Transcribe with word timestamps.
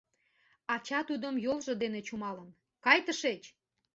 Ача 0.73 0.99
тудым 1.09 1.35
йолжо 1.45 1.73
дене 1.83 1.99
чумалын: 2.07 2.49
«Кай 2.83 2.99
тышеч! 3.05 3.41